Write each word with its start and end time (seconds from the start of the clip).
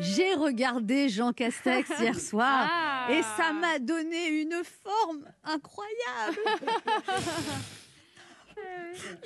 J'ai 0.00 0.34
regardé 0.34 1.08
Jean 1.08 1.32
Castex 1.32 1.88
hier 2.00 2.18
soir 2.18 2.68
Ah. 2.70 3.08
et 3.12 3.22
ça 3.22 3.52
m'a 3.52 3.78
donné 3.78 4.28
une 4.28 4.62
forme 4.82 5.24
incroyable. 5.44 6.38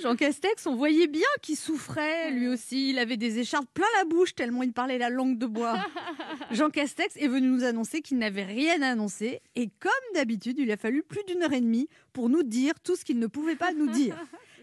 Jean 0.00 0.14
Castex, 0.14 0.66
on 0.66 0.76
voyait 0.76 1.08
bien 1.08 1.26
qu'il 1.42 1.56
souffrait 1.56 2.30
lui 2.30 2.46
aussi. 2.48 2.90
Il 2.90 2.98
avait 2.98 3.16
des 3.16 3.38
écharpes 3.40 3.66
plein 3.74 3.86
la 3.98 4.04
bouche 4.04 4.34
tellement 4.34 4.62
il 4.62 4.72
parlait 4.72 4.98
la 4.98 5.10
langue 5.10 5.38
de 5.38 5.46
bois. 5.46 5.76
Jean 6.52 6.70
Castex 6.70 7.16
est 7.16 7.26
venu 7.26 7.48
nous 7.48 7.64
annoncer 7.64 8.00
qu'il 8.00 8.18
n'avait 8.18 8.44
rien 8.44 8.80
annoncé 8.82 9.40
et 9.56 9.70
comme 9.80 9.90
d'habitude, 10.14 10.58
il 10.58 10.70
a 10.70 10.76
fallu 10.76 11.02
plus 11.02 11.22
d'une 11.26 11.42
heure 11.42 11.52
et 11.52 11.60
demie 11.60 11.88
pour 12.12 12.28
nous 12.28 12.42
dire 12.44 12.74
tout 12.80 12.94
ce 12.94 13.04
qu'il 13.04 13.18
ne 13.18 13.26
pouvait 13.26 13.56
pas 13.56 13.72
nous 13.72 13.88
dire. 13.88 14.16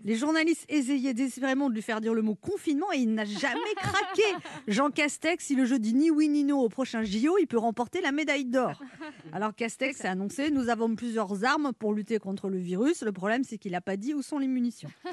Les 0.03 0.15
journalistes 0.15 0.65
essayaient 0.69 1.13
désespérément 1.13 1.69
de 1.69 1.75
lui 1.75 1.81
faire 1.81 2.01
dire 2.01 2.13
le 2.13 2.21
mot 2.21 2.35
confinement 2.35 2.91
et 2.93 2.97
il 2.97 3.13
n'a 3.13 3.25
jamais 3.25 3.59
craqué. 3.75 4.23
Jean 4.67 4.89
Castex, 4.89 5.45
si 5.45 5.55
le 5.55 5.65
jeu 5.65 5.79
dit 5.79 5.93
ni 5.93 6.09
oui 6.09 6.29
ni 6.29 6.43
non 6.43 6.59
au 6.59 6.69
prochain 6.69 7.03
JO, 7.03 7.37
il 7.39 7.47
peut 7.47 7.57
remporter 7.57 8.01
la 8.01 8.11
médaille 8.11 8.45
d'or. 8.45 8.81
Alors 9.33 9.55
Castex 9.55 10.03
a 10.05 10.11
annoncé 10.11 10.51
nous 10.51 10.69
avons 10.69 10.95
plusieurs 10.95 11.43
armes 11.43 11.71
pour 11.77 11.93
lutter 11.93 12.19
contre 12.19 12.49
le 12.49 12.57
virus. 12.57 13.03
Le 13.03 13.11
problème, 13.11 13.43
c'est 13.43 13.57
qu'il 13.57 13.73
n'a 13.73 13.81
pas 13.81 13.97
dit 13.97 14.13
où 14.13 14.21
sont 14.21 14.39
les 14.39 14.47
munitions. 14.47 14.91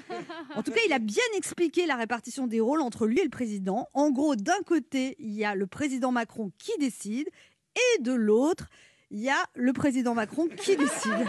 En 0.54 0.62
tout 0.62 0.72
cas, 0.72 0.80
il 0.86 0.92
a 0.92 0.98
bien 0.98 1.22
expliqué 1.36 1.86
la 1.86 1.94
répartition 1.94 2.46
des 2.46 2.60
rôles 2.60 2.80
entre 2.80 3.06
lui 3.06 3.20
et 3.20 3.24
le 3.24 3.30
président. 3.30 3.88
En 3.92 4.10
gros, 4.10 4.34
d'un 4.34 4.60
côté, 4.66 5.14
il 5.18 5.32
y 5.32 5.44
a 5.44 5.54
le 5.54 5.66
président 5.66 6.10
Macron 6.10 6.50
qui 6.58 6.72
décide 6.80 7.28
et 7.76 8.02
de 8.02 8.12
l'autre, 8.12 8.68
il 9.10 9.20
y 9.20 9.30
a 9.30 9.46
le 9.54 9.72
président 9.72 10.14
Macron 10.14 10.48
qui 10.48 10.76
décide. 10.76 11.26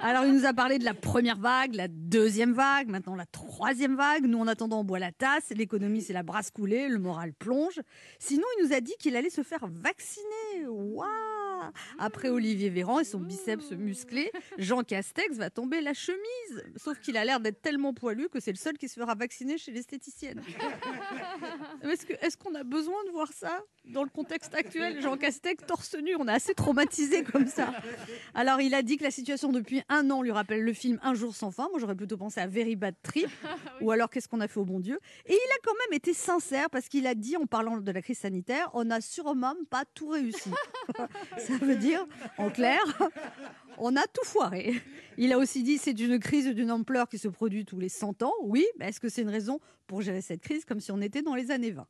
Alors, 0.00 0.26
il 0.26 0.34
nous 0.34 0.44
a 0.44 0.52
parlé 0.52 0.78
de 0.78 0.84
la 0.84 0.92
première 0.92 1.38
vague, 1.38 1.74
la 1.74 1.88
deuxième 1.88 2.52
vague, 2.52 2.88
maintenant 2.88 3.16
la 3.16 3.24
troisième 3.24 3.96
vague. 3.96 4.26
Nous, 4.26 4.38
en 4.38 4.46
attendant, 4.46 4.80
on 4.80 4.84
boit 4.84 4.98
la 4.98 5.12
tasse. 5.12 5.48
L'économie, 5.50 6.02
c'est 6.02 6.12
la 6.12 6.22
brasse 6.22 6.50
coulée, 6.50 6.88
le 6.88 6.98
moral 6.98 7.32
plonge. 7.32 7.80
Sinon, 8.18 8.44
il 8.58 8.66
nous 8.66 8.74
a 8.74 8.80
dit 8.82 8.92
qu'il 8.98 9.16
allait 9.16 9.30
se 9.30 9.42
faire 9.42 9.66
vacciner. 9.66 10.66
Waouh 10.66 11.08
Après 11.98 12.28
Olivier 12.28 12.68
Véran 12.68 13.00
et 13.00 13.04
son 13.04 13.18
biceps 13.18 13.70
musclé, 13.72 14.30
Jean 14.58 14.82
Castex 14.82 15.36
va 15.36 15.48
tomber 15.48 15.80
la 15.80 15.94
chemise. 15.94 16.64
Sauf 16.76 17.00
qu'il 17.00 17.16
a 17.16 17.24
l'air 17.24 17.40
d'être 17.40 17.62
tellement 17.62 17.94
poilu 17.94 18.28
que 18.28 18.40
c'est 18.40 18.52
le 18.52 18.58
seul 18.58 18.76
qui 18.76 18.88
se 18.88 19.00
fera 19.00 19.14
vacciner 19.14 19.56
chez 19.56 19.72
l'esthéticienne. 19.72 20.42
Est-ce 21.90 22.36
qu'on 22.36 22.54
a 22.54 22.64
besoin 22.64 23.04
de 23.06 23.10
voir 23.10 23.28
ça 23.32 23.60
dans 23.84 24.02
le 24.02 24.08
contexte 24.08 24.54
actuel? 24.54 25.00
Jean 25.02 25.16
Castex 25.16 25.64
torse 25.66 25.94
nu, 25.96 26.16
on 26.16 26.26
est 26.26 26.32
assez 26.32 26.54
traumatisé 26.54 27.22
comme 27.24 27.46
ça. 27.46 27.72
Alors, 28.34 28.60
il 28.60 28.74
a 28.74 28.82
dit 28.82 28.96
que 28.96 29.04
la 29.04 29.10
situation 29.10 29.52
depuis 29.52 29.82
un 29.88 30.10
an 30.10 30.22
lui 30.22 30.30
rappelle 30.30 30.62
le 30.62 30.72
film 30.72 30.98
Un 31.02 31.14
jour 31.14 31.34
sans 31.34 31.50
fin. 31.50 31.68
Moi, 31.70 31.78
j'aurais 31.78 31.94
plutôt 31.94 32.16
pensé 32.16 32.40
à 32.40 32.46
Very 32.46 32.76
Bad 32.76 32.94
Trip. 33.02 33.28
Ou 33.80 33.90
alors, 33.90 34.08
qu'est-ce 34.08 34.28
qu'on 34.28 34.40
a 34.40 34.48
fait 34.48 34.60
au 34.60 34.64
bon 34.64 34.80
Dieu? 34.80 34.98
Et 35.26 35.32
il 35.32 35.50
a 35.52 35.58
quand 35.62 35.74
même 35.88 35.96
été 35.96 36.14
sincère 36.14 36.70
parce 36.70 36.88
qu'il 36.88 37.06
a 37.06 37.14
dit, 37.14 37.36
en 37.36 37.46
parlant 37.46 37.76
de 37.76 37.92
la 37.92 38.02
crise 38.02 38.18
sanitaire, 38.18 38.70
on 38.72 38.84
n'a 38.84 39.00
sûrement 39.00 39.54
pas 39.70 39.84
tout 39.94 40.08
réussi. 40.08 40.50
Ça 41.38 41.54
veut 41.60 41.76
dire, 41.76 42.06
en 42.38 42.50
clair, 42.50 42.80
on 43.78 43.96
a 43.96 44.06
tout 44.06 44.24
foiré. 44.24 44.74
Il 45.16 45.32
a 45.32 45.38
aussi 45.38 45.62
dit 45.62 45.78
c'est 45.78 45.98
une 46.00 46.18
crise 46.18 46.48
d'une 46.48 46.70
ampleur 46.70 47.08
qui 47.08 47.18
se 47.18 47.28
produit 47.28 47.64
tous 47.64 47.78
les 47.78 47.88
100 47.88 48.22
ans. 48.22 48.32
Oui, 48.42 48.64
mais 48.78 48.88
est-ce 48.88 49.00
que 49.00 49.08
c'est 49.08 49.22
une 49.22 49.28
raison 49.28 49.60
pour 49.86 50.02
gérer 50.02 50.22
cette 50.22 50.40
crise 50.40 50.64
comme 50.64 50.80
si 50.80 50.90
on 50.92 51.00
était 51.00 51.22
dans 51.22 51.34
les 51.34 51.50
années 51.50 51.70
20 51.70 51.86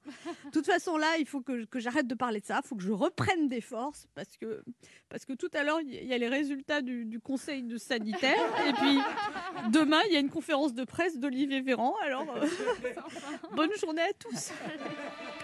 De 0.47 0.51
toute 0.51 0.67
façon, 0.67 0.97
là, 0.97 1.17
il 1.19 1.27
faut 1.27 1.41
que, 1.41 1.67
j'arrête 1.77 2.07
de 2.07 2.15
parler 2.15 2.41
de 2.41 2.47
ça. 2.47 2.61
Il 2.63 2.67
faut 2.67 2.77
que 2.77 2.83
je 2.83 2.93
reprenne 2.93 3.49
des 3.49 3.61
forces 3.61 4.07
parce 4.15 4.37
que, 4.37 5.33
tout 5.35 5.51
à 5.55 5.63
l'heure, 5.63 5.81
il 5.81 6.05
y 6.05 6.13
a 6.13 6.19
les 6.19 6.29
résultats 6.29 6.83
du, 6.83 7.05
du 7.05 7.21
conseil 7.21 7.63
de 7.63 7.79
sanitaire. 7.79 8.45
Et 8.69 8.73
puis, 8.73 8.99
demain, 9.71 10.01
il 10.09 10.13
y 10.13 10.17
a 10.17 10.21
une 10.21 10.31
conférence 10.31 10.75
de 10.75 10.85
presse 10.85 11.19
d'Olivier 11.19 11.61
Véran. 11.61 11.95
Alors, 12.03 12.27
euh, 12.37 12.47
bonne 13.57 13.71
journée 13.81 14.03
à 14.03 14.13
tous. 14.19 14.51